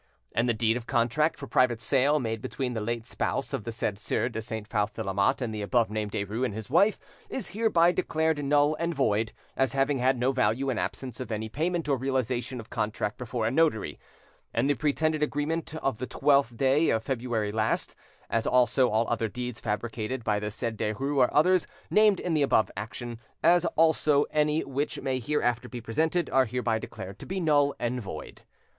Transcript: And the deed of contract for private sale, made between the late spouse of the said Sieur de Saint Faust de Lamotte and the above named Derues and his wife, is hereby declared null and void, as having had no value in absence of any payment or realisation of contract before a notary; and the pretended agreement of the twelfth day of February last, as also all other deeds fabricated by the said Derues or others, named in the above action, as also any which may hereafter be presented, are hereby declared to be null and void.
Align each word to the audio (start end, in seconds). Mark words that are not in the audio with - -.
And 0.35 0.49
the 0.49 0.53
deed 0.55 0.77
of 0.77 0.87
contract 0.87 1.37
for 1.37 1.45
private 1.45 1.79
sale, 1.79 2.19
made 2.19 2.41
between 2.41 2.73
the 2.73 2.81
late 2.81 3.05
spouse 3.05 3.53
of 3.53 3.65
the 3.65 3.71
said 3.71 3.99
Sieur 3.99 4.29
de 4.29 4.41
Saint 4.41 4.67
Faust 4.67 4.95
de 4.95 5.03
Lamotte 5.03 5.43
and 5.43 5.53
the 5.53 5.61
above 5.61 5.91
named 5.91 6.13
Derues 6.13 6.43
and 6.43 6.55
his 6.55 6.71
wife, 6.71 6.97
is 7.29 7.49
hereby 7.49 7.91
declared 7.91 8.43
null 8.43 8.75
and 8.79 8.95
void, 8.95 9.31
as 9.55 9.73
having 9.73 9.99
had 9.99 10.17
no 10.17 10.31
value 10.31 10.71
in 10.71 10.79
absence 10.79 11.19
of 11.19 11.31
any 11.31 11.49
payment 11.49 11.87
or 11.87 11.97
realisation 11.97 12.59
of 12.59 12.71
contract 12.71 13.19
before 13.19 13.45
a 13.45 13.51
notary; 13.51 13.99
and 14.55 14.67
the 14.67 14.73
pretended 14.73 15.21
agreement 15.21 15.75
of 15.75 15.99
the 15.99 16.07
twelfth 16.07 16.57
day 16.57 16.89
of 16.89 17.03
February 17.03 17.51
last, 17.51 17.93
as 18.27 18.47
also 18.47 18.89
all 18.89 19.07
other 19.07 19.27
deeds 19.27 19.59
fabricated 19.59 20.23
by 20.23 20.39
the 20.39 20.49
said 20.49 20.79
Derues 20.79 21.15
or 21.17 21.31
others, 21.31 21.67
named 21.91 22.19
in 22.19 22.33
the 22.33 22.41
above 22.41 22.71
action, 22.75 23.19
as 23.43 23.65
also 23.75 24.23
any 24.31 24.63
which 24.63 24.99
may 24.99 25.19
hereafter 25.19 25.69
be 25.69 25.79
presented, 25.79 26.27
are 26.31 26.45
hereby 26.45 26.79
declared 26.79 27.19
to 27.19 27.27
be 27.27 27.39
null 27.39 27.75
and 27.79 28.01
void. 28.01 28.41